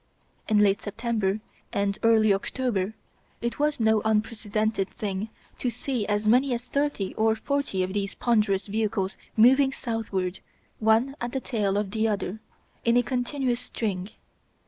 In 0.49 0.57
late 0.57 0.81
September 0.81 1.41
and 1.71 1.99
early 2.01 2.33
October 2.33 2.95
it 3.39 3.59
was 3.59 3.79
no 3.79 4.01
unprecedented 4.03 4.89
thing 4.89 5.29
to 5.59 5.69
see 5.69 6.07
as 6.07 6.27
many 6.27 6.55
as 6.55 6.67
thirty 6.67 7.13
or 7.13 7.35
forty 7.35 7.83
of 7.83 7.93
these 7.93 8.15
ponderous 8.15 8.65
vehicles 8.65 9.15
moving 9.37 9.71
southward, 9.71 10.39
one 10.79 11.15
at 11.21 11.33
the 11.33 11.39
tail 11.39 11.77
of 11.77 11.91
the 11.91 12.07
other, 12.07 12.39
in 12.83 12.97
a 12.97 13.03
continuous 13.03 13.59
string. 13.59 14.09